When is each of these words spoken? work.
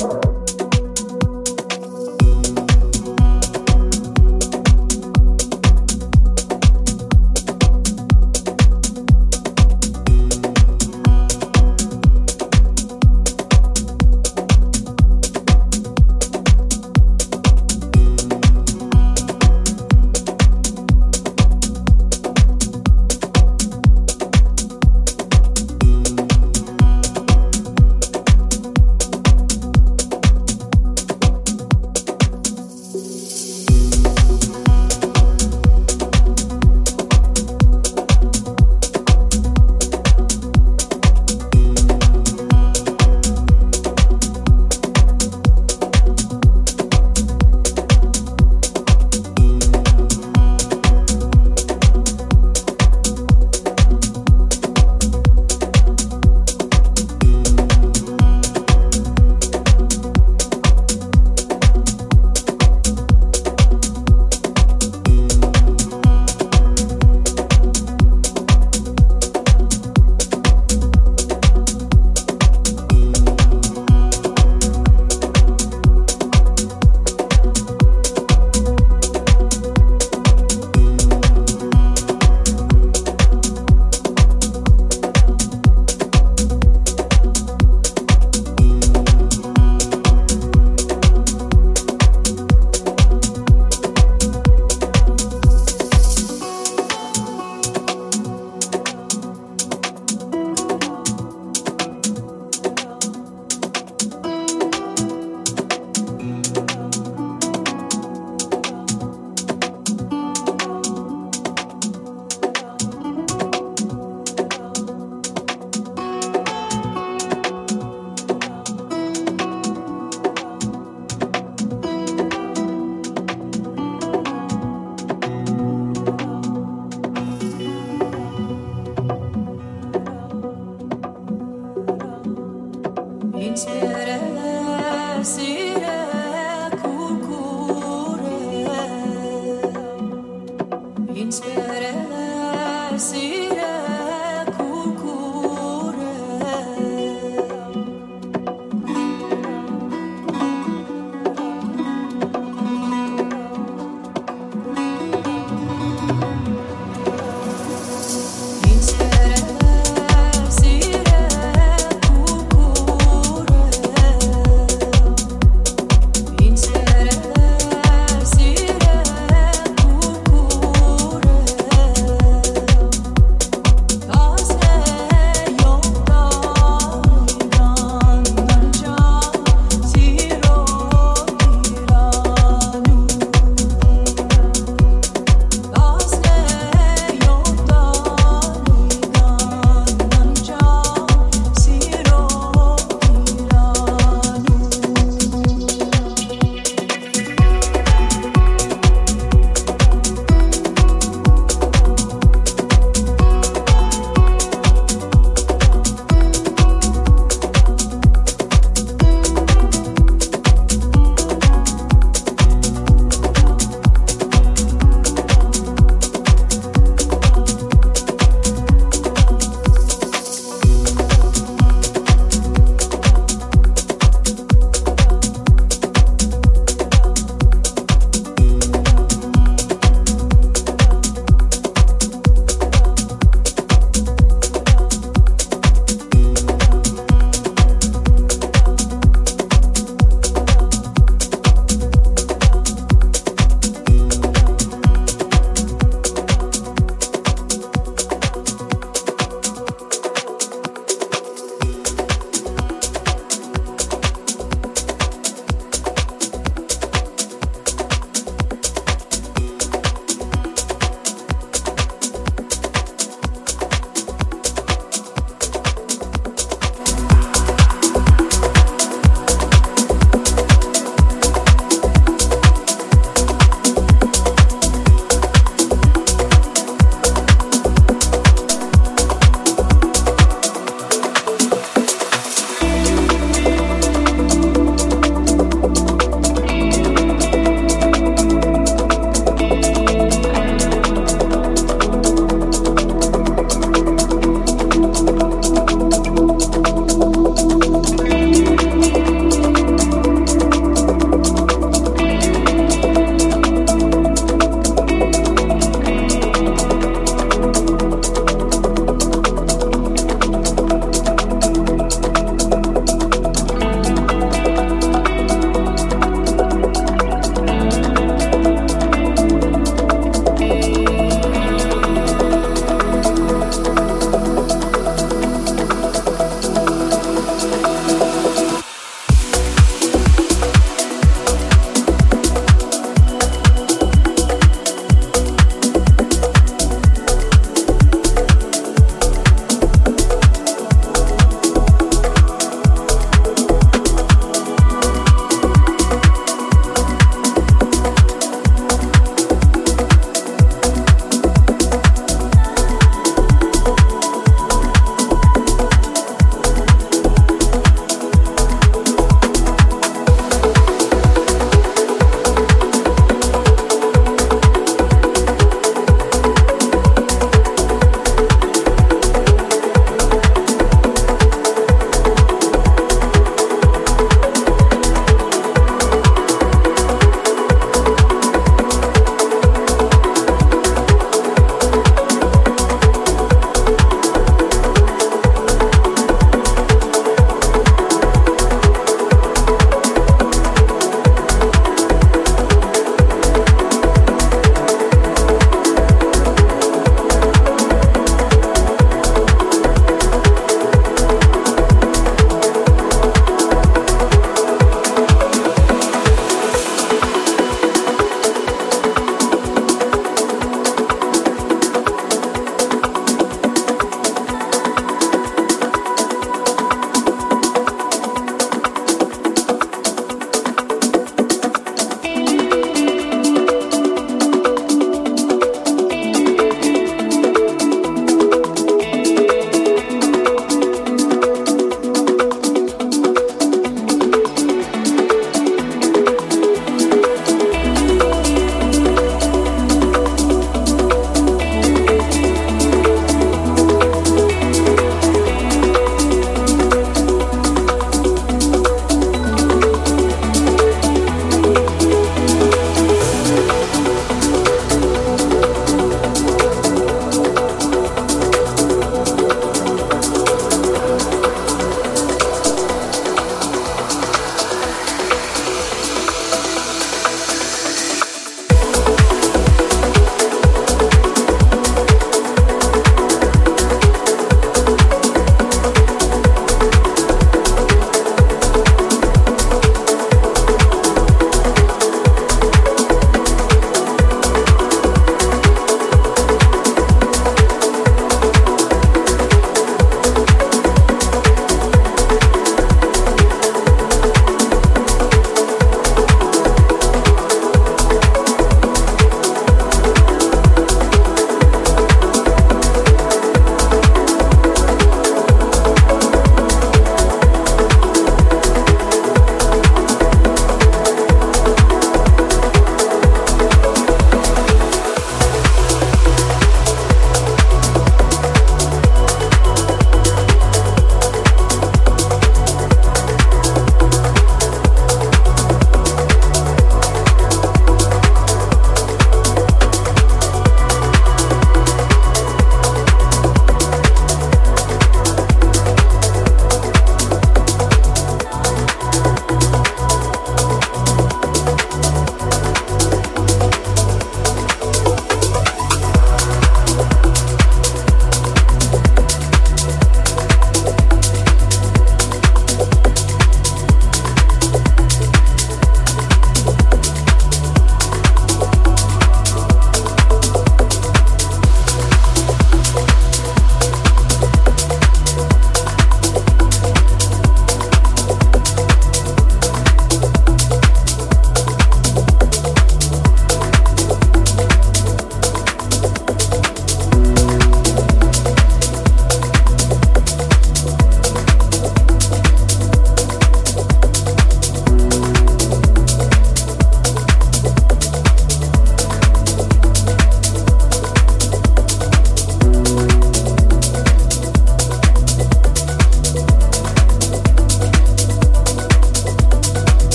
work. 0.00 0.41